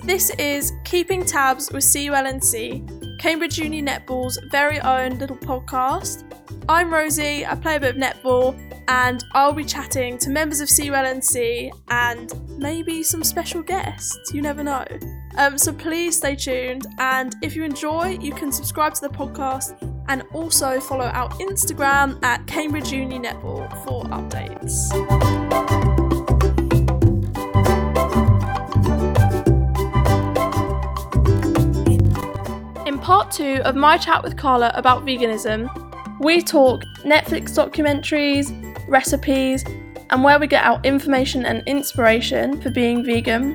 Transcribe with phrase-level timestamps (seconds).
[0.00, 6.24] this is Keeping Tabs with CULNC, Cambridge Uni Netball's very own little podcast.
[6.68, 10.68] I'm Rosie, I play a bit of netball, and I'll be chatting to members of
[10.68, 14.84] CULNC and maybe some special guests, you never know.
[15.36, 19.76] Um, so please stay tuned, and if you enjoy, you can subscribe to the podcast
[20.08, 25.53] and also follow our Instagram at Cambridge Uni Netball for updates.
[33.04, 35.68] Part two of my chat with Carla about veganism,
[36.20, 38.48] we talk Netflix documentaries,
[38.88, 39.62] recipes,
[40.08, 43.54] and where we get our information and inspiration for being vegan.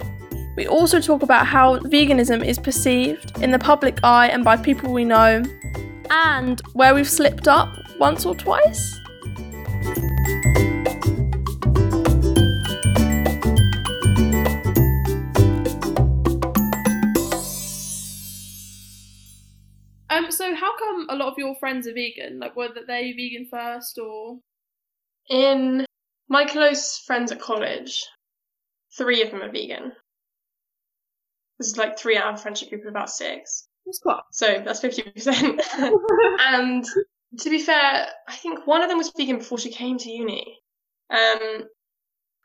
[0.55, 4.93] We also talk about how veganism is perceived in the public eye and by people
[4.93, 5.41] we know,
[6.11, 8.99] and where we've slipped up once or twice.
[20.79, 22.39] Come a lot of your friends are vegan?
[22.39, 24.39] Like, were they vegan first or?
[25.29, 25.85] In
[26.27, 28.03] my close friends at college,
[28.97, 29.91] three of them are vegan.
[31.59, 33.67] This is like three out of a friendship group of about six.
[33.85, 34.21] That's quite.
[34.31, 35.59] So that's 50%.
[36.39, 36.85] and
[37.39, 40.57] to be fair, I think one of them was vegan before she came to uni.
[41.09, 41.63] Um,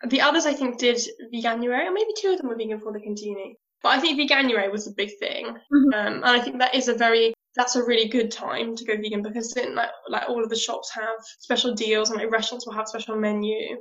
[0.08, 0.98] the others, I think, did
[1.32, 3.56] veganuary, or maybe two of them were vegan before they came to uni.
[3.82, 5.46] But I think veganuary was the big thing.
[5.46, 5.94] Mhm.
[5.94, 8.97] Um, and I think that is a very, that's a really good time to go
[8.97, 12.66] vegan because then, like, like all of the shops have special deals and like restaurants
[12.66, 13.77] will have special menu.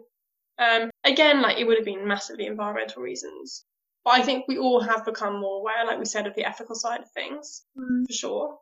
[0.59, 3.66] Um, again, like it would have been massively environmental reasons.
[4.05, 6.75] But I think we all have become more aware, like we said, of the ethical
[6.75, 8.05] side of things Mm.
[8.07, 8.57] for sure.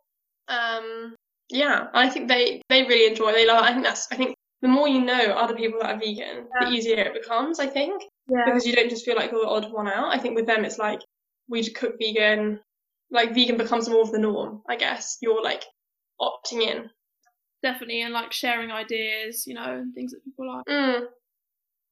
[0.47, 1.15] Um,
[1.49, 3.33] yeah, I think they they really enjoy.
[3.33, 3.63] They love.
[3.63, 4.07] I think that's.
[4.11, 6.69] I think the more you know other people that are vegan, Yeah.
[6.69, 7.59] the easier it becomes.
[7.59, 8.43] I think Yeah.
[8.45, 10.13] because you don't just feel like you're the odd one out.
[10.15, 11.01] I think with them it's like
[11.49, 12.61] we cook vegan,
[13.11, 14.63] like vegan becomes more of the norm.
[14.69, 15.63] I guess you're like
[16.19, 16.89] opting in.
[17.63, 20.65] Definitely, and like sharing ideas, you know, and things that people like.
[20.67, 21.07] Mm,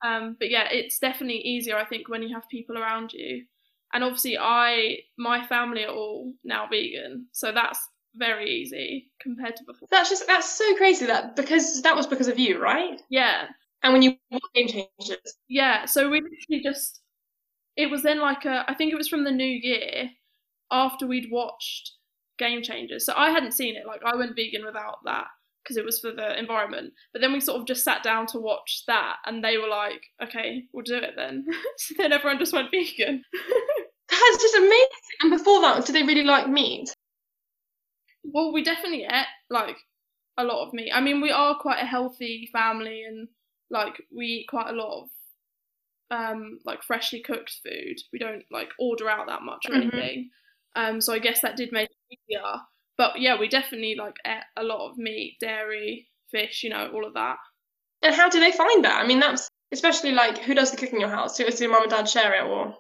[0.03, 3.45] Um, but yeah, it's definitely easier, I think, when you have people around you.
[3.93, 7.79] And obviously, I, my family are all now vegan, so that's
[8.15, 9.87] very easy compared to before.
[9.91, 13.01] that's just that's so crazy that because that was because of you, right?
[13.09, 13.47] Yeah,
[13.83, 14.17] And when you
[14.53, 15.85] Game Changers, yeah.
[15.85, 17.01] So we literally just,
[17.77, 20.11] it was then like a, I think it was from the new year
[20.71, 21.91] after we'd watched
[22.37, 23.05] Game Changers.
[23.05, 25.27] So I hadn't seen it, like I went vegan without that
[25.63, 26.93] because it was for the environment.
[27.13, 30.01] But then we sort of just sat down to watch that, and they were like,
[30.23, 31.45] "Okay, we'll do it then."
[31.77, 33.23] so then everyone just went vegan.
[34.09, 34.87] that's just amazing.
[35.21, 36.89] And before that, did they really like meat?
[38.23, 39.77] Well, we definitely ate like
[40.37, 40.91] a lot of meat.
[40.93, 43.27] I mean, we are quite a healthy family, and
[43.69, 45.09] like we eat quite a lot of
[46.11, 47.97] um like freshly cooked food.
[48.11, 49.81] We don't like order out that much or Mhm.
[49.93, 50.29] anything.
[50.75, 52.43] Um, so I guess that did make it easier.
[52.97, 57.05] But yeah, we definitely like ate a lot of meat, dairy, fish, you know, all
[57.05, 57.37] of that.
[58.01, 59.03] And how do they find that?
[59.03, 61.37] I mean, that's especially like who does the cooking in your house?
[61.37, 62.75] Does your mum and dad share it, or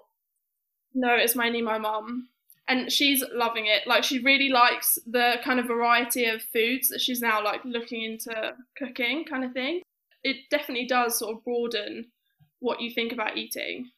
[0.93, 2.29] No, it's mainly my mum.
[2.67, 3.87] And she's loving it.
[3.87, 8.03] Like she really likes the kind of variety of foods that she's now like looking
[8.03, 9.81] into cooking kind of thing.
[10.23, 12.11] It definitely does sort of broaden
[12.59, 13.89] what you think about eating.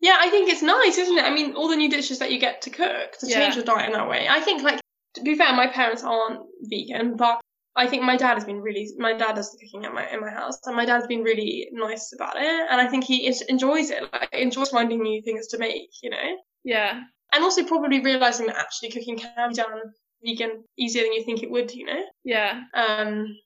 [0.00, 1.24] Yeah, I think it's nice, isn't it?
[1.24, 3.34] I mean, all the new dishes that you get to cook to Yeah.
[3.36, 4.26] change your diet in that way.
[4.28, 4.80] I think, like,
[5.14, 7.40] to be fair, my parents aren't vegan, but
[7.76, 8.88] I think my dad has been really.
[8.98, 11.68] My dad does the cooking in my in my house, and my dad's been really
[11.72, 14.02] nice about it, and I think he en- enjoys it.
[14.12, 17.00] Like, enjoys finding new things to make, you know, Yeah.
[17.32, 19.80] and also probably realizing that actually cooking can be done
[20.24, 22.02] vegan easier than you think it would, you know.
[22.24, 22.62] Yeah.
[22.74, 23.36] Um,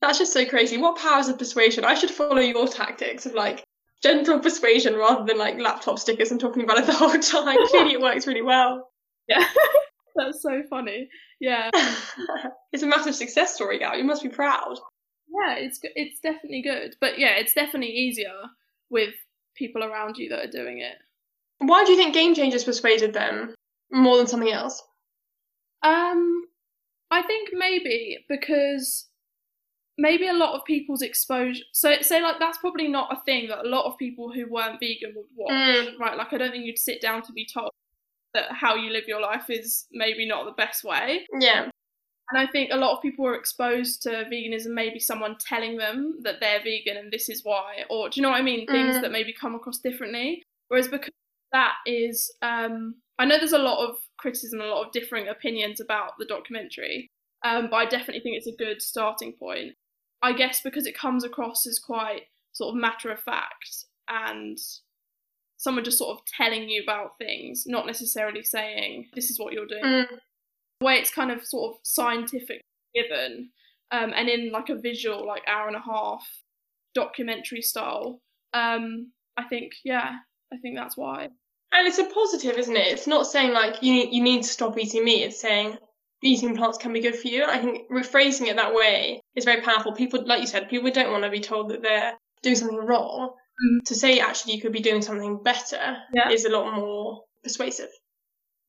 [0.00, 0.78] that's just so crazy.
[0.78, 1.84] What powers of persuasion?
[1.84, 3.62] I should follow your tactics of like
[4.02, 7.66] gentle persuasion rather than like laptop stickers and talking about it the whole time.
[7.68, 8.90] Clearly, it works really well.
[9.28, 9.44] Yeah.
[10.16, 11.08] That's so funny.
[11.40, 11.70] Yeah.
[12.72, 13.96] it's a massive success story, Gal.
[13.96, 14.78] You must be proud.
[15.28, 16.96] Yeah, it's it's definitely good.
[17.00, 18.34] But yeah, it's definitely easier
[18.90, 19.14] with
[19.56, 20.96] people around you that are doing it.
[21.58, 23.54] Why do you think Game Changers persuaded them
[23.90, 24.82] more than something else?
[25.82, 26.42] Um,
[27.10, 29.08] I think maybe because
[29.98, 31.62] maybe a lot of people's exposure.
[31.72, 34.80] So say like that's probably not a thing that a lot of people who weren't
[34.80, 35.98] vegan would watch, Mm.
[35.98, 36.16] right?
[36.16, 37.70] Like I don't think you'd sit down to be told
[38.34, 41.26] that how you live your life is maybe not the best way.
[41.38, 41.68] Yeah.
[42.30, 46.20] And I think a lot of people are exposed to veganism, maybe someone telling them
[46.22, 48.66] that they're vegan and this is why, or do you know what I mean?
[48.66, 49.02] Things Mm.
[49.02, 50.42] that maybe come across differently.
[50.68, 51.12] Whereas because
[51.52, 55.80] that is, um, I know there's a lot of criticism, a lot of differing opinions
[55.80, 57.10] about the documentary,
[57.44, 59.74] um, but I definitely think it's a good starting point.
[60.22, 62.22] I guess because it comes across as quite
[62.52, 64.58] sort of matter of fact and
[65.56, 69.66] someone just sort of telling you about things, not necessarily saying this is what you're
[69.66, 69.82] doing.
[69.82, 70.06] Mm.
[70.80, 72.60] The way it's kind of sort of scientific
[72.94, 73.50] given,
[73.92, 76.26] um, and in like a visual, like hour and a half
[76.94, 78.20] documentary style.
[78.52, 80.16] Um, I think, yeah,
[80.52, 81.28] I think that's why.
[81.72, 82.88] And it's a positive, isn't it?
[82.88, 85.22] It's not saying like you you need to stop eating meat.
[85.22, 85.78] It's saying
[86.22, 87.44] eating plants can be good for you.
[87.44, 89.92] I think rephrasing it that way is very powerful.
[89.92, 93.34] People, like you said, people don't want to be told that they're doing something wrong.
[93.64, 93.84] Mm.
[93.86, 96.30] To say actually you could be doing something better Yeah.
[96.30, 97.90] is a lot more persuasive.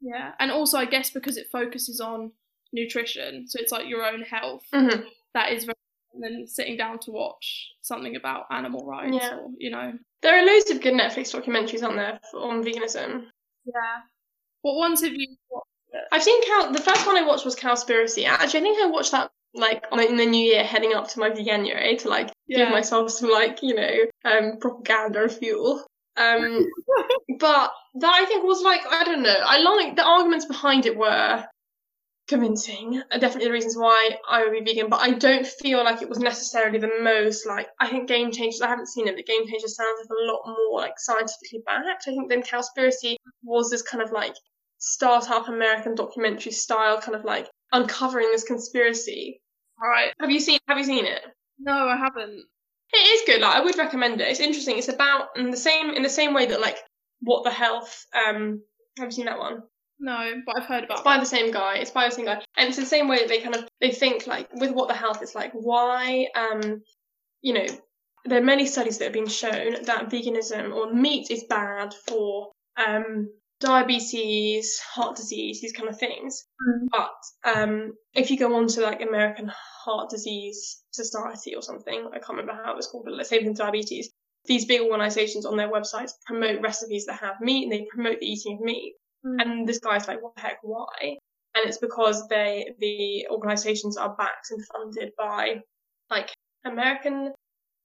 [0.01, 2.31] Yeah, and also I guess because it focuses on
[2.73, 4.63] nutrition, so it's like your own health.
[4.73, 5.05] Mhm.
[5.33, 5.75] That is very
[6.15, 9.35] and then sitting down to watch something about animal rights, Yeah.
[9.37, 13.29] or you know, There are loads of good Netflix documentaries on there on veganism.
[13.65, 14.01] yeah.
[14.61, 15.67] What ones have you watched?
[16.11, 16.71] I've seen Cow.
[16.71, 18.25] The first one I watched was Cowspiracy.
[18.27, 21.19] Actually, I think I watched that like on in the new year, heading up to
[21.19, 22.59] my Veganuary to like Yeah.
[22.59, 23.91] give myself some like you know
[24.25, 25.85] um propaganda fuel.
[26.17, 26.65] Um,
[27.39, 29.35] but that I think was like I don't know.
[29.45, 31.45] I like the arguments behind it were
[32.27, 33.01] convincing.
[33.11, 34.89] Are definitely the reasons why I would be vegan.
[34.89, 38.61] But I don't feel like it was necessarily the most like I think Game Changers.
[38.61, 39.15] I haven't seen it.
[39.15, 42.05] but Game Changers sounds like a lot more like scientifically backed.
[42.07, 44.35] I think then Cowspiracy was this kind of like
[44.85, 49.41] startup American documentary style, kind of like uncovering this conspiracy.
[49.81, 50.13] Right.
[50.19, 51.21] Have you seen Have you seen it?
[51.59, 52.43] No, I haven't.
[52.93, 53.41] It is good.
[53.41, 54.27] Like I would recommend it.
[54.27, 54.77] It's interesting.
[54.77, 56.77] It's about in the same in the same way that like
[57.21, 58.05] what the health.
[58.13, 58.61] Um,
[58.97, 59.63] have you seen that one?
[59.99, 61.03] No, but I've heard It's about.
[61.05, 61.75] by the same guy.
[61.77, 63.91] It's by the same guy, and it's the same way that they kind of they
[63.91, 65.51] think like with what the health is like.
[65.53, 66.81] Why, um,
[67.41, 67.65] you know,
[68.25, 72.51] there are many studies that have been shown that veganism or meat is bad for
[72.77, 73.29] um
[73.63, 76.45] diabetes, heart disease, these kind of things.
[76.67, 76.87] Mm.
[76.91, 79.49] But um, if you go on to like American
[79.83, 83.41] Heart Disease Society or something, I can't remember how it was called, but let's say
[83.41, 84.11] diabetes,
[84.45, 88.25] these big organisations on their websites promote recipes that have meat and they promote the
[88.25, 88.95] eating of meat.
[89.25, 89.41] Mm.
[89.41, 91.17] And this guy's like, what the heck, why?
[91.55, 95.61] And it's because they, the organisations are backed and funded by
[96.09, 96.29] like
[96.65, 97.31] American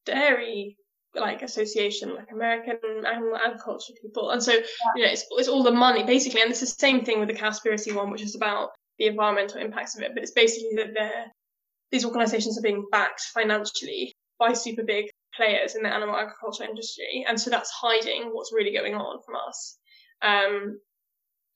[0.04, 0.76] Dairy
[1.20, 4.30] like association, like American animal agriculture people.
[4.30, 6.42] And so, you know, it's, it's all the money basically.
[6.42, 9.96] And it's the same thing with the Cowspiracy one, which is about the environmental impacts
[9.96, 10.12] of it.
[10.14, 11.26] But it's basically that they're,
[11.90, 17.24] these organisations are being backed financially by super big players in the animal agriculture industry.
[17.28, 19.78] And so that's hiding what's really going on from us.
[20.22, 20.80] Um,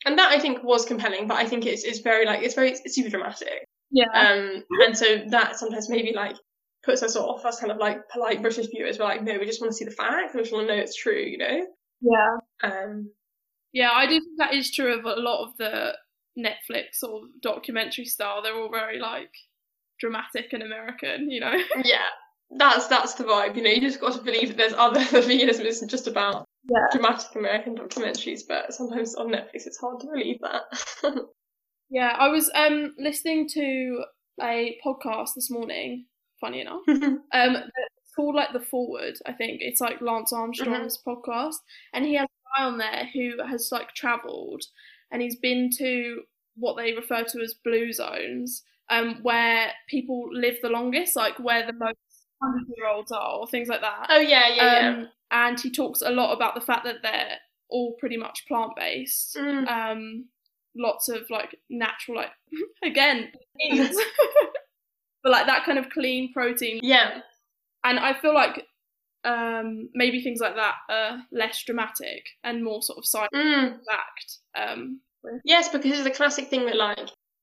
[0.04, 2.70] and that I think was compelling, but I think it's, it's very like, it's very
[2.72, 3.66] it's super dramatic.
[3.92, 4.06] yeah.
[4.14, 6.36] Um, and so that sometimes maybe like
[6.84, 8.98] puts us off as kind of like polite British viewers.
[8.98, 10.34] We're like, no, we just want to see the facts.
[10.34, 11.66] We just want to know it's true, you know?
[12.00, 12.36] yeah.
[12.62, 13.10] Um,
[13.72, 15.92] Yeah, I do think that is true of a lot of the
[16.38, 18.42] Netflix sort of documentary style.
[18.42, 19.30] They're all very like
[20.00, 21.52] dramatic and American, you know.
[21.84, 22.08] yeah,
[22.58, 23.56] that's that's the vibe.
[23.56, 26.86] You know, you just got to believe that there's other veganism isn't just about Yeah.
[26.92, 30.62] dramatic American documentaries, but sometimes on Netflix it's hard to believe that.
[31.90, 34.04] Yeah, I was um listening to
[34.42, 36.06] a podcast this morning.
[36.42, 39.14] Funny enough, um, it's called like the Forward.
[39.26, 41.54] I think it's like Lance Armstrong's podcast,
[41.94, 44.64] and he has a guy on there who has like travelled,
[45.12, 46.22] and he's been to
[46.56, 51.64] what they refer to as blue zones, um, where people live the longest, like where
[51.64, 51.96] the most
[52.42, 54.08] hundred year olds are, or things like that.
[54.10, 54.88] oh yeah, yeah, yeah.
[54.88, 57.36] Um, and he talks a lot about the fact that they're
[57.68, 59.36] all pretty much plant based.
[59.36, 59.68] Mm.
[59.68, 60.24] Um,
[60.76, 62.30] lots of like natural, like
[62.84, 63.30] again.
[65.22, 66.80] but like that kind of clean protein.
[66.82, 67.20] yeah,
[67.84, 68.64] And I feel like
[69.24, 73.76] um, maybe things like that are less dramatic and more sort of science mm.
[73.86, 74.38] backed.
[74.56, 75.00] Um,
[75.44, 76.98] yes, because it's the classic thing that like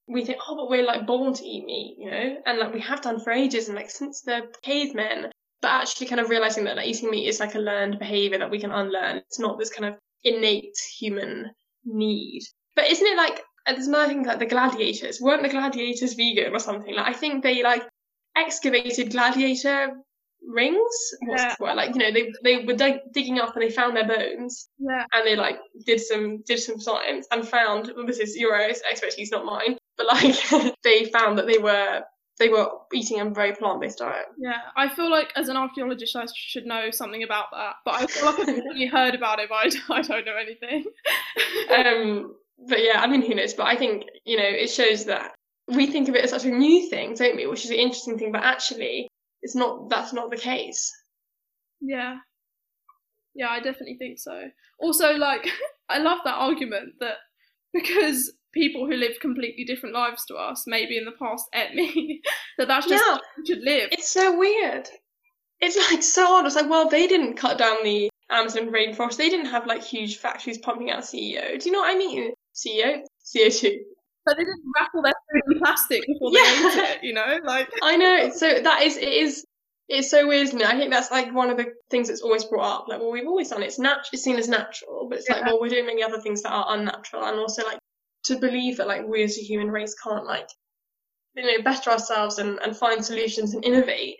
[0.07, 2.81] we think, oh, but we're like born to eat meat, you know, and like we
[2.81, 5.31] have done for ages and like since the cavemen.
[5.61, 8.49] But actually, kind of realizing that like, eating meat is like a learned behavior that
[8.49, 9.17] we can unlearn.
[9.17, 11.51] It's not this kind of innate human
[11.85, 12.43] need.
[12.75, 15.19] But isn't it like there's another thing like the gladiators?
[15.21, 16.95] Weren't the gladiators vegan or something?
[16.95, 17.83] Like I think they like
[18.35, 19.91] excavated gladiator
[20.47, 20.95] rings.
[21.21, 21.55] What's Yeah.
[21.57, 21.75] the word?
[21.75, 25.05] Like you know they they were dig- digging up and they found their bones yeah.
[25.13, 29.31] and they like did some did some science and found well, this is your expertise,
[29.31, 30.35] not mine, but like
[30.83, 32.01] they found that they were
[32.39, 34.25] they were eating a very plant based diet.
[34.39, 38.05] Yeah, I feel like as an archaeologist, I should know something about that, but I
[38.07, 40.85] feel like I've only heard about it, but I don't, I don't know anything.
[41.69, 42.35] Um,
[42.67, 43.53] but yeah, I mean, who knows?
[43.53, 45.33] But I think you know it shows that
[45.67, 47.45] we think of it as such a new thing, don't we?
[47.47, 49.07] Which is an interesting thing, but actually,
[49.41, 49.89] it's not.
[49.89, 50.91] That's not the case.
[51.81, 52.17] Yeah.
[53.35, 54.49] Yeah, I definitely think so.
[54.79, 55.47] Also, like,
[55.89, 57.15] I love that argument that
[57.73, 62.21] because people who live completely different lives to us, maybe in the past ate me,
[62.57, 63.13] that that's just Yeah.
[63.15, 63.89] how we should live.
[63.91, 64.89] It's so weird.
[65.61, 66.45] It's like so odd.
[66.45, 70.17] It's like, well, they didn't cut down the Amazon rainforest, they didn't have like huge
[70.17, 71.59] factories pumping out CEO.
[71.59, 72.31] Do you know what I mean?
[72.65, 73.77] CEO, CO2.
[74.25, 76.71] But they didn't wrap all their food in plastic before they Yeah.
[76.71, 77.39] ate it, you know?
[77.43, 78.29] Like I know.
[78.31, 79.45] So that is it is
[79.87, 80.67] it's so weird, isn't it?
[80.67, 82.87] I think that's like one of the things that's always brought up.
[82.87, 83.67] Like, well, we've always done it.
[83.67, 86.43] It's nat- it's seen as natural, but it's like, well, we're doing many other things
[86.43, 87.79] that are unnatural, and also like
[88.25, 90.47] to believe that like we as a human race can't like
[91.35, 94.17] you know better ourselves and and find solutions and innovate.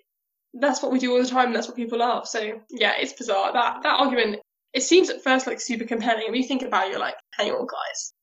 [0.55, 1.47] That's what we do all the time.
[1.47, 2.27] and That's what people love.
[2.27, 2.39] So
[2.71, 4.39] yeah, it's bizarre that that argument.
[4.73, 6.25] It seems at first like super compelling.
[6.25, 8.13] When you think about it, you're like, hang on, guys.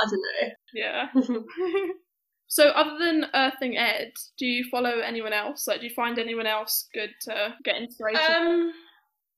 [0.00, 0.48] I don't know.
[0.74, 1.88] yeah.
[2.48, 5.66] so other than Earthling Ed, do you follow anyone else?
[5.66, 8.22] Like do you find anyone else good to get inspiration?
[8.36, 8.72] Um,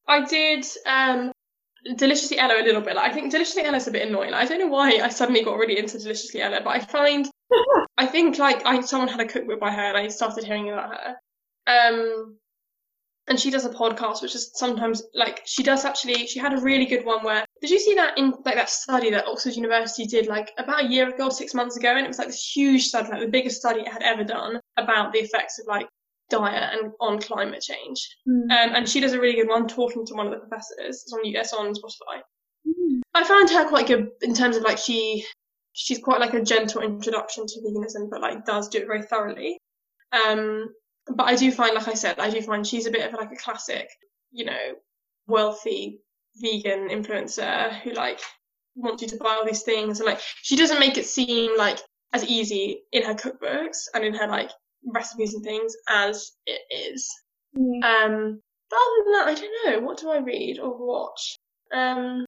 [0.09, 1.33] I did um,
[1.97, 2.97] Deliciously Ella a little bit.
[2.97, 4.33] Like, I think Deliciously Ella's a bit annoying.
[4.33, 7.29] Like, I don't know why I suddenly got really into Deliciously Ella, but I find
[7.99, 10.91] I think like I someone had a cookbook by her and I started hearing about
[10.95, 11.17] her.
[11.67, 12.37] Um,
[13.29, 16.27] and she does a podcast, which is sometimes like she does actually.
[16.27, 19.11] She had a really good one where did you see that in like that study
[19.11, 22.19] that Oxford University did like about a year ago, six months ago, and it was
[22.19, 25.59] like this huge study, like the biggest study it had ever done about the effects
[25.59, 25.87] of like
[26.31, 28.17] diet and on climate change.
[28.27, 28.51] Mm.
[28.51, 31.03] Um, and she does a really good one talking to one of the professors.
[31.03, 32.23] It's on US on Spotify.
[32.67, 33.01] Mm.
[33.15, 35.27] I found her quite good in terms of like she
[35.73, 39.59] she's quite like a gentle introduction to veganism, but like does do it very thoroughly.
[40.13, 40.69] Um,
[41.17, 43.33] but I do find, like I said, I do find she's a bit of like
[43.33, 43.89] a classic,
[44.33, 44.75] you know,
[45.27, 46.01] wealthy
[46.37, 48.21] vegan influencer who like
[48.75, 51.79] wants you to buy all these things and like she doesn't make it seem like
[52.13, 54.51] as easy in her cookbooks and in her like
[54.87, 57.09] recipes and things as it is.
[57.57, 57.83] Mm.
[57.85, 58.41] Um,
[58.71, 59.87] but other than that, I don't know.
[59.87, 61.37] What do I read or watch?
[61.73, 62.25] Um,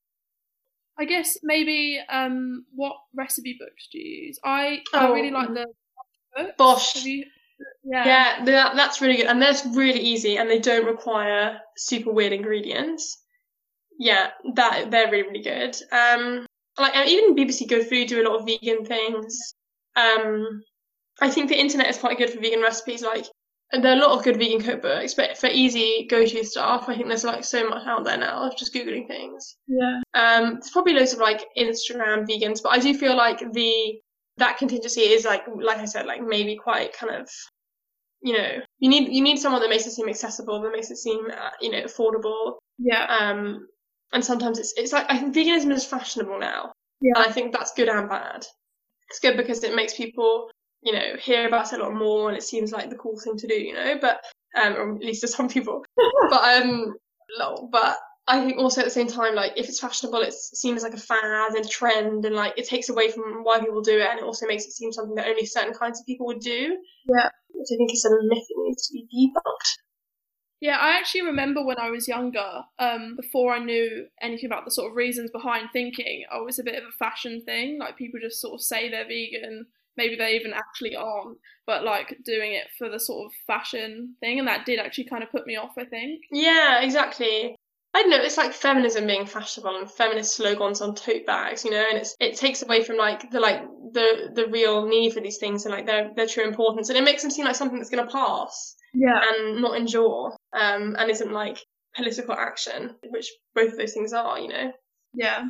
[0.98, 4.38] I guess maybe um what recipe books do you use?
[4.44, 5.54] I I Oh, really like mm.
[5.54, 5.66] the
[6.36, 6.54] books.
[6.58, 7.04] BOSH.
[7.04, 7.24] You,
[7.84, 8.04] yeah.
[8.04, 12.32] yeah, that, that's really good, and that's really easy, and they don't require super weird
[12.32, 13.18] ingredients.
[13.98, 15.76] Yeah, that they're really really good.
[15.92, 16.46] Um,
[16.78, 19.54] like even BBC Good Food do a lot of vegan things.
[19.96, 20.62] Um,
[21.20, 23.02] I think the internet is quite good for vegan recipes.
[23.02, 23.26] Like
[23.72, 27.08] there are a lot of good vegan cookbooks, but for easy go-to stuff, I think
[27.08, 29.56] there's like so much out there now of just googling things.
[29.66, 30.00] Yeah.
[30.14, 34.00] Um, there's probably loads of like Instagram vegans, but I do feel like the
[34.38, 37.28] that contingency is like like I said, like maybe quite kind of
[38.22, 40.98] you know you need you need someone that makes it seem accessible, that makes it
[40.98, 42.54] seem uh, you know affordable.
[42.78, 43.04] Yeah.
[43.04, 43.68] Um,
[44.12, 47.12] and sometimes it's it's like I think veganism is fashionable now, Yeah.
[47.16, 48.46] and I think that's good and bad.
[49.10, 50.50] It's good because it makes people
[50.82, 53.36] you know hear about it a lot more, and it seems like the cool thing
[53.38, 53.98] to do, you know.
[54.00, 54.22] But
[54.54, 55.84] um, or at least to some people.
[56.30, 56.94] but um,
[57.38, 57.68] lol.
[57.72, 57.96] But
[58.28, 60.98] I think also at the same time, like if it's fashionable, it seems like a
[60.98, 64.18] fad and a trend, and like it takes away from why people do it, and
[64.18, 66.76] it also makes it seem something that only certain kinds of people would do.
[67.08, 67.30] Yeah.
[67.50, 69.76] which I think is a myth that needs to be debunked.
[70.60, 74.70] Yeah, I actually remember when I was younger, um, before I knew anything about the
[74.70, 77.78] sort of reasons behind thinking, oh, it's a bit of a fashion thing.
[77.80, 82.16] Like people just sort of say they're vegan, maybe they even actually aren't, but like
[82.24, 85.48] doing it for the sort of fashion thing, and that did actually kind of put
[85.48, 85.72] me off.
[85.76, 86.20] I think.
[86.30, 87.56] Yeah, exactly.
[87.94, 88.22] I don't know.
[88.22, 92.16] It's like feminism being fashionable and feminist slogans on tote bags, you know, and it's
[92.20, 95.74] it takes away from like the like the the real need for these things and
[95.74, 98.10] like their their true importance, and it makes them seem like something that's going to
[98.12, 99.20] pass Yeah.
[99.22, 101.58] and not endure, um, and isn't like
[101.94, 104.72] political action, which both of those things are, you know.
[105.12, 105.44] Yeah.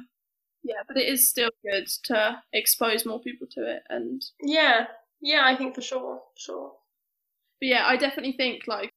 [0.64, 4.87] Yeah, but it is still good to expose more people to it, and Yeah,
[5.20, 6.72] yeah, I think for sure, for sure.
[7.61, 8.90] but yeah, I definitely think like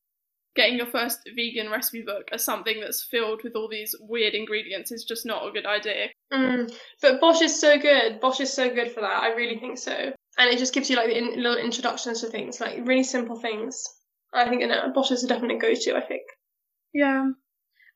[0.55, 4.91] getting your first vegan recipe book as something that's filled with all these weird ingredients
[4.91, 6.07] is just not a good idea.
[6.33, 6.74] Mm.
[7.01, 8.19] But BOSH is so good.
[8.21, 9.24] BOSH is so good for that.
[9.24, 10.13] I really think so.
[10.38, 13.39] And it just gives you like the in- little introductions to things, like really simple
[13.39, 13.83] things.
[14.33, 15.95] I think you know, BOSH is a definite go-to.
[15.95, 16.24] I think.
[16.93, 17.29] Yeah.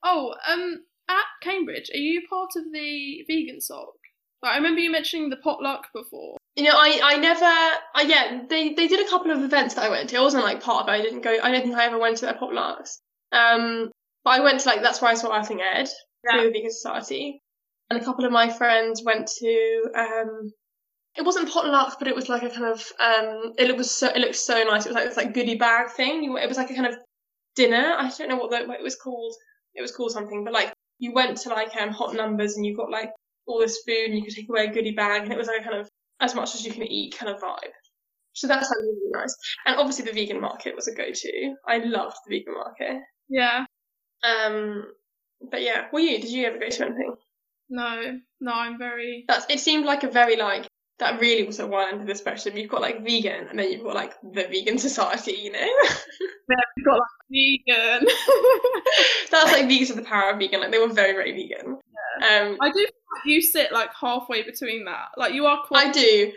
[0.03, 3.98] Oh, um, at Cambridge, are you part of the vegan soc?
[4.43, 6.37] I remember you mentioning the potluck before.
[6.55, 9.83] You know, I, I never, I, yeah, they, they did a couple of events that
[9.83, 10.17] I went to.
[10.17, 10.97] I wasn't like part of it.
[10.97, 12.97] I didn't go, I don't think I ever went to their potlucks.
[13.31, 13.91] Um,
[14.23, 15.87] but I went to like, that's where I saw Earthling Ed
[16.29, 17.41] through the Vegan Society.
[17.89, 20.51] And a couple of my friends went to, um,
[21.15, 24.17] it wasn't potluck, but it was like a kind of, um, it was so, it
[24.19, 24.85] looked so nice.
[24.85, 26.23] It was like this like goodie bag thing.
[26.23, 26.95] You, it was like a kind of
[27.55, 27.95] dinner.
[27.97, 29.35] I don't know what, the, what it was called.
[29.73, 32.75] It was called something, but like you went to like um, hot numbers and you
[32.75, 33.11] got like
[33.49, 35.61] all this food and you could take away a goodie bag and it was like
[35.61, 35.89] a kind of
[36.21, 37.71] as much as you can eat kind of vibe.
[38.33, 39.35] So that's like really nice.
[39.65, 41.55] And obviously the vegan market was a go-to.
[41.67, 43.01] I loved the vegan market.
[43.27, 43.65] Yeah.
[44.23, 44.85] Um,
[45.51, 46.19] but yeah, were you?
[46.21, 47.15] Did you ever go to anything?
[47.69, 49.25] No, no, I'm very.
[49.27, 49.45] That's.
[49.49, 50.67] It seemed like a very like
[50.99, 52.57] that really was at one end of the spectrum.
[52.57, 55.33] You've got like vegan, and then you've got like the vegan society.
[55.33, 55.67] You know,
[56.47, 58.07] We've got like vegan.
[59.31, 60.61] that's like vegans of the power of vegan.
[60.61, 61.77] Like they were very very vegan.
[62.17, 62.85] Um, I do
[63.25, 65.09] you sit like halfway between that.
[65.17, 66.31] Like you are quite I do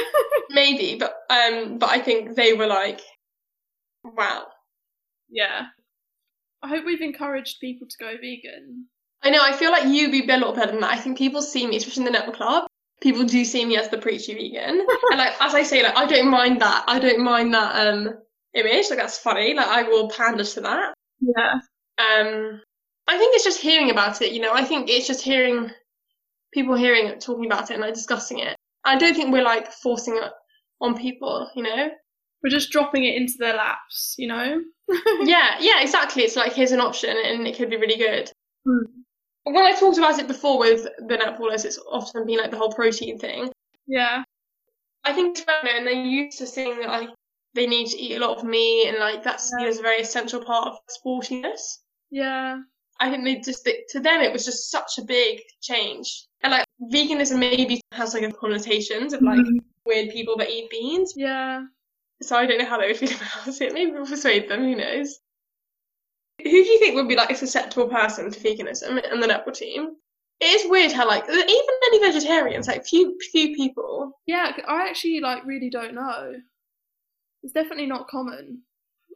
[0.50, 3.00] maybe, but um, but I think they were like,
[4.04, 4.46] wow.
[5.28, 5.66] yeah.
[6.62, 8.86] I hope we've encouraged people to go vegan.
[9.22, 9.40] I know.
[9.42, 10.92] I feel like you'd be a lot better than that.
[10.92, 12.66] I think people see me, especially in the netball club.
[13.00, 16.06] People do see me as the preachy vegan, and like as I say, like I
[16.06, 16.84] don't mind that.
[16.88, 18.14] I don't mind that um
[18.54, 18.90] image.
[18.90, 19.54] Like that's funny.
[19.54, 20.94] Like I will pander to that.
[21.20, 21.60] Yeah.
[21.98, 22.60] Um,
[23.08, 24.32] I think it's just hearing about it.
[24.32, 25.70] You know, I think it's just hearing
[26.52, 28.56] people hearing it, talking about it, and like discussing it.
[28.84, 30.30] I don't think we're like forcing it
[30.80, 31.50] on people.
[31.56, 31.90] You know.
[32.42, 34.60] We're just dropping it into their laps, you know?
[35.22, 36.22] yeah, yeah, exactly.
[36.22, 38.30] It's like here's an option, and it could be really good.
[38.64, 38.84] Hmm.
[39.42, 42.72] When I talked about it before with the netballers, it's often been like the whole
[42.72, 43.50] protein thing.
[43.88, 44.22] Yeah.
[45.04, 47.08] I think and they're used to seeing that like
[47.54, 49.66] they need to eat a lot of meat, and like that's Yeah.
[49.68, 51.78] a very essential part of sportiness.
[52.10, 52.58] Yeah.
[53.00, 56.64] I think they just to them it was just such a big change, and like
[56.92, 59.58] veganism maybe has like a connotations of like mm-hmm.
[59.86, 61.14] weird people that eat beans.
[61.16, 61.64] Yeah.
[62.22, 63.10] So I don't know how they would feel
[63.42, 63.72] about it.
[63.72, 64.60] Maybe we'll persuade them.
[64.60, 65.20] Who knows?
[66.42, 69.54] Who do you think would be like a susceptible person to veganism in the netball
[69.54, 69.96] team?
[70.40, 74.12] It is weird how like even many vegetarians, like few few people.
[74.26, 76.34] Yeah, I actually like really don't know.
[77.42, 78.62] It's definitely not common.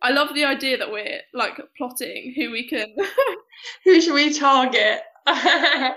[0.03, 2.95] I love the idea that we're like plotting who we can.
[3.85, 5.03] Who should we target?
[5.27, 5.95] I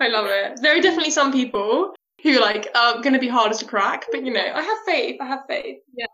[0.00, 0.60] love it.
[0.62, 4.24] There are definitely some people who like are going to be harder to crack, but
[4.24, 5.16] you know, I have faith.
[5.20, 5.78] I have faith.
[5.94, 6.06] Yeah.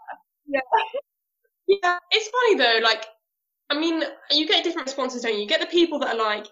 [0.48, 0.60] Yeah.
[1.68, 1.98] Yeah.
[2.10, 2.84] It's funny though.
[2.84, 3.06] Like,
[3.70, 5.40] I mean, you get different responses, don't you?
[5.42, 6.46] You get the people that are like,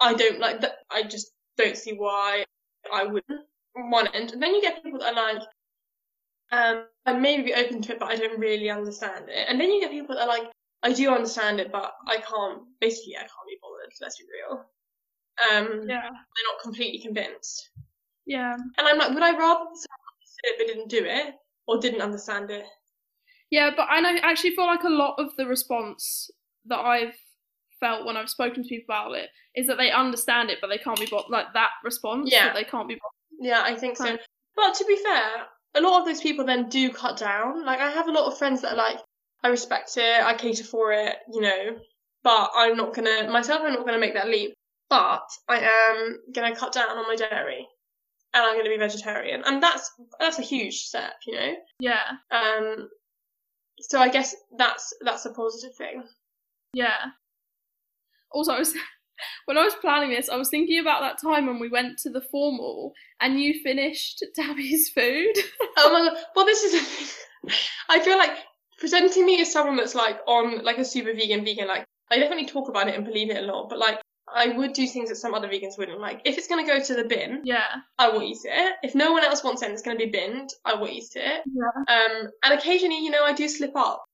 [0.00, 0.78] I don't like that.
[0.90, 2.44] I just don't see why
[2.92, 3.40] I wouldn't.
[3.76, 5.42] on One end, and then you get people that are like,
[6.52, 9.46] um, I may be open to it, but I don't really understand it.
[9.48, 10.50] And then you get people that are like,
[10.82, 12.62] I do understand it, but I can't.
[12.80, 13.92] Basically, I can't be bothered.
[14.00, 14.64] Let's be real.
[15.50, 16.02] Um, yeah.
[16.02, 17.70] they're not completely convinced.
[18.26, 18.54] Yeah.
[18.54, 19.64] And I'm like, would I rather
[20.42, 21.34] it but didn't do it,
[21.66, 22.64] or didn't understand it?
[23.50, 26.30] Yeah, but I know actually feel like a lot of the response
[26.66, 27.14] that I've
[27.80, 30.78] felt when I've spoken to people about it is that they understand it, but they
[30.78, 31.30] can't be bothered.
[31.30, 32.46] Like that response, Yeah.
[32.46, 33.50] that they can't be bothered.
[33.50, 34.16] Yeah, I think so.
[34.56, 37.64] But to be fair, a lot of those people then do cut down.
[37.64, 38.98] Like, I have a lot of friends that are like,
[39.42, 41.76] I respect it, I cater for it, you know,
[42.22, 44.54] but I'm not gonna, myself, I'm not gonna make that leap.
[44.88, 47.66] But I am gonna cut down on my dairy.
[48.34, 49.42] And I'm gonna be vegetarian.
[49.46, 51.52] And that's, that's a huge step, you know?
[51.78, 52.02] Yeah.
[52.30, 52.88] Um,
[53.78, 56.02] so I guess that's, that's a positive thing.
[56.72, 56.96] Yeah.
[58.32, 58.74] Also, I was
[59.46, 62.10] when I was planning this, I was thinking about that time when we went to
[62.10, 65.34] the formal and you finished Tabby's food.
[65.76, 66.18] Oh my god.
[66.34, 67.16] Well, this is.
[67.88, 68.36] I feel like
[68.78, 71.68] presenting me as someone that's like on like a super vegan vegan.
[71.68, 74.00] Like I definitely talk about it and believe it a lot, but like
[74.32, 76.00] I would do things that some other vegans wouldn't.
[76.00, 77.66] Like if it's gonna go to the bin, yeah.
[77.98, 78.76] I will eat it.
[78.82, 80.50] If no one else wants it, and it's gonna be binned.
[80.64, 81.42] I will eat it.
[81.46, 81.94] Yeah.
[81.94, 84.04] Um, and occasionally, you know, I do slip up.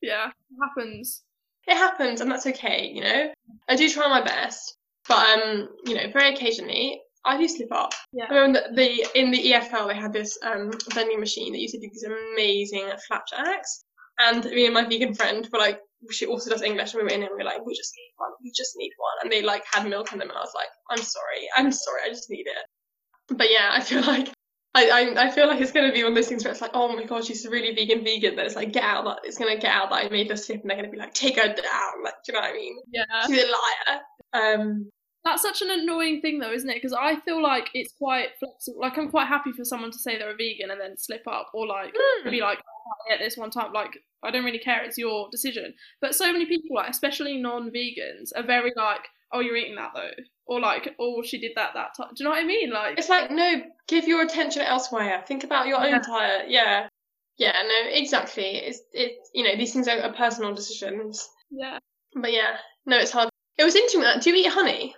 [0.00, 0.28] Yeah.
[0.28, 1.22] It happens.
[1.68, 2.90] It happens, and that's okay.
[2.92, 3.32] You know,
[3.68, 4.76] I do try my best,
[5.06, 7.00] but um, you know, very occasionally.
[7.26, 7.92] I do slip up.
[8.12, 8.24] Yeah.
[8.30, 11.74] I remember that the in the EFL they had this um vending machine that used
[11.74, 13.84] to do these amazing flapjacks,
[14.18, 17.10] and me and my vegan friend were like, she also does English, and we were
[17.10, 19.42] in and we were like, we just need one, we just need one, and they
[19.42, 22.30] like had milk in them, and I was like, I'm sorry, I'm sorry, I just
[22.30, 23.36] need it.
[23.36, 24.30] But yeah, I feel like.
[24.74, 26.72] I, I, I feel like it's gonna be one of those things where it's like,
[26.74, 28.36] oh my god, she's really vegan vegan.
[28.36, 30.60] That it's like, get out that it's gonna get out that I made her slip,
[30.60, 32.04] and they're gonna be like, take her down.
[32.04, 32.76] Like, do you know what I mean?
[32.92, 33.26] Yeah.
[33.26, 34.54] She's a liar.
[34.54, 34.90] Um,
[35.24, 36.74] That's such an annoying thing though, isn't it?
[36.74, 38.80] Because I feel like it's quite flexible.
[38.80, 41.48] Like I'm quite happy for someone to say they're a vegan and then slip up,
[41.54, 42.30] or like hmm.
[42.30, 43.72] be like, oh, I ate this one time.
[43.72, 44.82] Like I don't really care.
[44.84, 45.74] It's your decision.
[46.00, 50.10] But so many people, like especially non-vegans, are very like, oh, you're eating that though,
[50.46, 52.08] or like, oh, she did that that time.
[52.14, 52.70] Do you know what I mean?
[52.70, 55.22] Like, It's like no, give your attention elsewhere.
[55.26, 56.50] Think about your own diet.
[56.50, 56.88] Yeah,
[57.36, 58.56] yeah, no, exactly.
[58.56, 59.12] It's it.
[59.34, 61.28] You know, these things are, are personal decisions.
[61.50, 61.78] yeah.
[62.14, 63.28] But yeah, no, it's hard.
[63.58, 64.00] It was interesting.
[64.02, 64.94] That do you eat honey?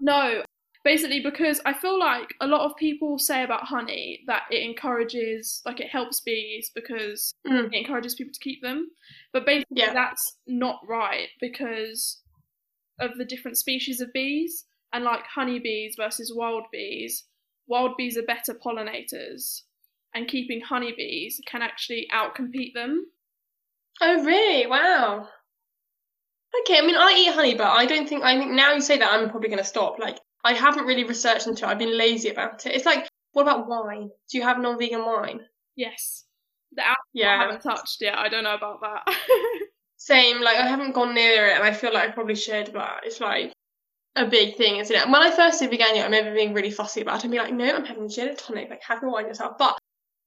[0.00, 0.42] No,
[0.84, 5.60] basically because I feel like a lot of people say about honey that it encourages,
[5.66, 7.66] like it helps bees because Mm.
[7.66, 8.88] it encourages people to keep them.
[9.32, 9.92] But basically, Yeah.
[9.92, 12.22] that's not right because
[13.00, 17.24] of the different species of bees and like honeybees versus wild bees.
[17.66, 19.62] Wild bees are better pollinators,
[20.14, 23.06] and keeping honeybees can actually outcompete them.
[24.00, 24.66] Oh really?
[24.66, 25.28] Wow.
[26.62, 28.22] Okay, I mean, I eat honey, but I don't think.
[28.24, 29.98] I think now you say that, I'm probably going to stop.
[29.98, 31.68] Like, I haven't really researched into it.
[31.68, 32.74] I've been lazy about it.
[32.74, 34.10] It's like What about wine?
[34.30, 35.40] Do you have non-vegan wine?
[35.74, 36.24] Yes.
[36.72, 38.16] The apple I haven't touched yet.
[38.16, 39.02] I don't know about that.
[40.06, 40.40] Same.
[40.40, 43.20] Like I haven't gone near it, and I feel like I probably should, but it's
[43.20, 43.52] like
[44.14, 45.02] a big thing, isn't it?
[45.02, 47.38] And when I first did vegan, I remember being really fussy about it and be
[47.38, 48.70] like, no, I'm having gin and tonic.
[48.70, 49.58] Like have your wine yourself.
[49.58, 49.76] But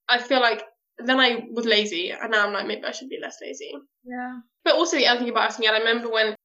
[0.09, 0.63] I feel like
[0.97, 3.71] then I was lazy, and now I'm like maybe I should be less lazy.
[4.03, 4.39] yeah.
[4.65, 6.35] But also the other thing about asking, I remember when,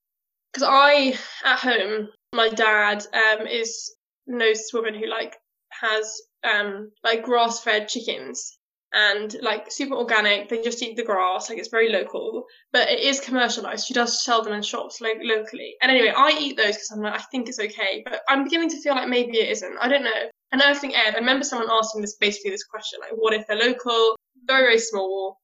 [0.52, 3.96] because I at home, my dad um is
[4.28, 5.34] knows this woman who like
[5.70, 8.58] has um like grass fed chickens
[8.94, 10.48] and like super organic.
[10.48, 13.86] They just eat the grass, like it's very local, but it is commercialized.
[13.86, 15.74] She does sell them in shops like locally.
[15.82, 18.70] And anyway, I eat those because I'm like I think it's okay, but I'm beginning
[18.70, 19.76] to feel like maybe it isn't.
[19.80, 20.30] I don't know.
[20.52, 23.46] And I think Ed, I remember someone asking this basically this question like, what if
[23.46, 25.40] they're local, very very small,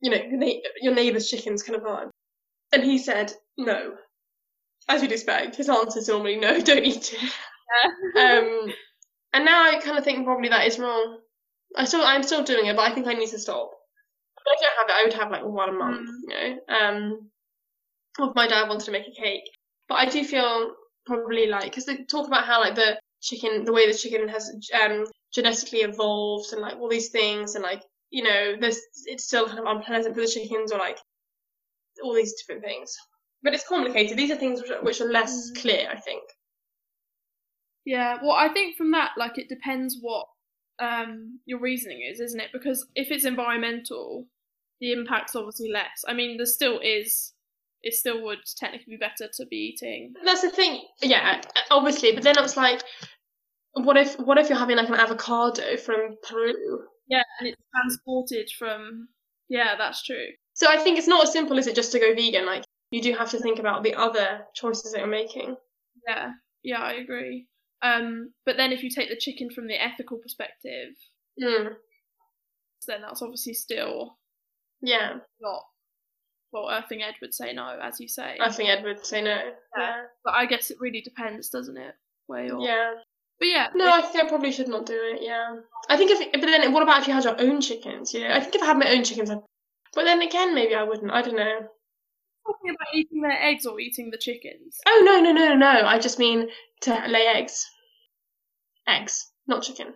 [0.00, 2.10] you know, your neighbor's chickens kind of vibe.
[2.72, 3.94] And he said, no.
[4.88, 7.32] As you'd expect, his answer is normally no, don't eat it.
[8.16, 8.72] Um,
[9.32, 11.18] and now I kind of think probably that is wrong.
[11.76, 13.70] I still, I'm still doing it, but I think I need to stop.
[14.38, 16.22] If I don't have it, I would have like one a month, Mm.
[16.22, 16.76] you know.
[16.76, 17.30] Um,
[18.18, 19.44] if my dad wanted to make a cake,
[19.88, 23.72] but I do feel probably like because they talk about how like the chicken, the
[23.72, 24.50] way the chicken has
[24.82, 29.46] um genetically evolved and like all these things, and like you know, this it's still
[29.46, 30.98] kind of unpleasant for the chickens or like
[32.02, 32.94] all these different things.
[33.42, 34.16] But it's complicated.
[34.16, 35.60] These are things which are, which are less Mm.
[35.60, 36.22] clear, I think.
[37.84, 40.26] Yeah, well, I think from that, like, it depends what
[40.80, 42.50] um your reasoning is, isn't it?
[42.52, 44.26] Because if it's environmental,
[44.80, 46.04] the impact's obviously less.
[46.06, 47.32] I mean, there still is.
[47.82, 50.14] It still would technically be better to be eating.
[50.24, 50.82] That's the thing.
[51.02, 52.12] Yeah, obviously.
[52.12, 52.82] But then I was like,
[53.74, 56.80] what if what if you're having like an avocado from Peru?
[57.08, 59.08] Yeah, and it's transported from.
[59.48, 60.26] Yeah, that's true.
[60.54, 62.46] So I think it's not as simple as it just to go vegan.
[62.46, 65.56] Like you do have to think about the other choices that you're making.
[66.08, 67.46] Yeah, yeah, I agree.
[67.94, 70.94] Um, but then if you take the chicken from the ethical perspective,
[71.42, 71.74] Mm,
[72.86, 74.16] then that's obviously still
[74.80, 75.62] yeah, not.
[76.52, 78.38] Well, Earthling Ed would say no, as you say.
[78.40, 79.38] I think Ed would say no.
[79.76, 81.94] Yeah, But I guess it really depends, doesn't it?
[82.26, 82.60] Where you're.
[82.60, 82.94] yeah.
[83.38, 83.66] But yeah.
[83.74, 85.22] No, I think I probably should not do it.
[85.22, 85.56] Yeah,
[85.90, 88.14] I think if but then what about if you had your own chickens?
[88.14, 89.40] You know, I think if I had my own chickens, I'd,
[89.92, 91.10] but then again maybe I wouldn't.
[91.12, 91.60] I don't know.
[92.46, 94.78] talking about eating their eggs or eating the chickens.
[94.86, 95.86] Oh no no no no no!
[95.86, 96.48] I just mean
[96.82, 97.66] to lay eggs.
[98.88, 99.94] Eggs, not chicken.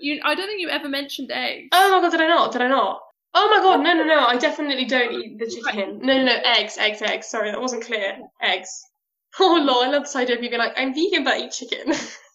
[0.00, 1.68] You, I don't think you ever mentioned eggs.
[1.72, 2.52] Oh my god, did I not?
[2.52, 3.00] Did I not?
[3.34, 4.26] Oh my god, no no no!
[4.26, 6.00] I definitely don't eat the chicken.
[6.02, 7.28] No no no, eggs, eggs, eggs.
[7.28, 8.18] Sorry, that wasn't clear.
[8.42, 8.82] Eggs.
[9.38, 11.52] Oh lord, I love this idea of you being like, I'm vegan but I eat
[11.52, 11.92] chicken.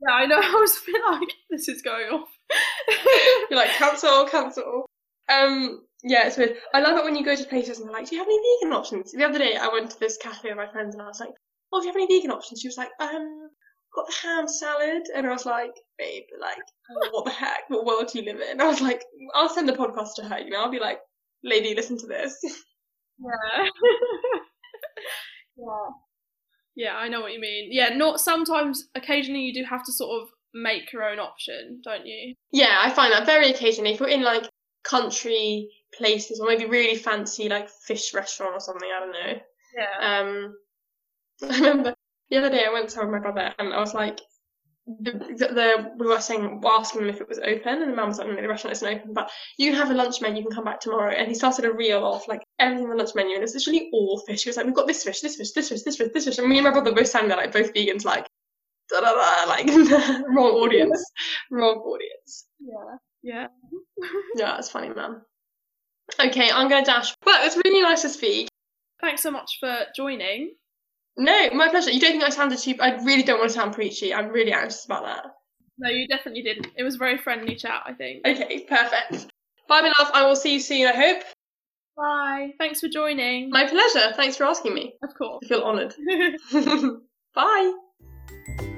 [0.00, 0.36] Yeah, I know.
[0.42, 2.28] I was a bit like, this is going off.
[3.50, 4.86] You're like, cancel, cancel.
[5.28, 6.56] Um, yeah, it's weird.
[6.72, 8.40] I love it when you go to places and they're like, do you have any
[8.62, 9.12] vegan options?
[9.12, 11.30] The other day I went to this cafe with my friends and I was like,
[11.72, 12.60] oh, do you have any vegan options?
[12.60, 13.50] She was like, um,
[13.98, 15.02] got the ham salad.
[15.14, 16.58] And I was like, babe, like,
[17.12, 17.68] what the heck?
[17.68, 18.60] What world do you live in?
[18.60, 19.02] I was like,
[19.34, 21.00] I'll send the podcast to her, you know, I'll be like,
[21.42, 22.38] lady, listen to this.
[23.20, 23.64] Yeah.
[25.56, 25.88] yeah.
[26.76, 27.70] Yeah, I know what you mean.
[27.72, 28.84] Yeah, not sometimes.
[28.94, 32.36] Occasionally, you do have to sort of make your own option, don't you?
[32.52, 33.90] yeah, I find that very occasionally.
[33.90, 34.48] If you're in like
[34.84, 39.40] country places or maybe really fancy like fish restaurant or something, I don't know.
[39.76, 40.20] Yeah.
[40.20, 40.54] Um,
[41.50, 41.94] I remember
[42.30, 44.20] the other day I went to with my brother and I was like,
[45.00, 48.08] the, the, the we were saying, asking them if it was open, and the man
[48.08, 50.48] was like, no, the restaurant isn't open, but you can have a lunch menu, you
[50.48, 51.12] can come back tomorrow.
[51.12, 53.90] And he started a reel off, like everything on the lunch menu, and it's literally
[53.92, 54.44] all fish.
[54.44, 56.38] He was like, we've got this fish, this fish, this fish, this fish, this fish.
[56.38, 58.26] And me and my brother both standing there like both vegans, like,
[58.88, 59.66] da da da, like
[60.28, 61.04] wrong audience,
[61.50, 62.46] wrong audience.
[62.60, 62.96] Yeah.
[63.22, 63.46] Yeah.
[64.36, 65.22] Yeah, it's funny, man.
[66.24, 67.14] Okay, I'm gonna dash.
[67.26, 68.48] Well, it's really nice to speak.
[69.00, 70.54] Thanks so much for joining.
[71.18, 71.90] No, my pleasure.
[71.90, 72.80] You don't think I sounded cheap?
[72.80, 74.14] I really don't want to sound preachy.
[74.14, 75.24] I'm really anxious about that.
[75.76, 76.68] No, you definitely didn't.
[76.76, 78.26] It was a very friendly chat, I think.
[78.26, 79.26] Okay, perfect.
[79.68, 80.10] Bye, my love.
[80.14, 80.86] I will see you soon.
[80.86, 81.22] I hope.
[81.96, 82.50] Bye.
[82.58, 83.50] Thanks for joining.
[83.50, 84.12] My pleasure.
[84.14, 84.94] Thanks for asking me.
[85.02, 85.40] Of course.
[85.44, 85.94] I feel honoured.
[87.34, 88.74] Bye.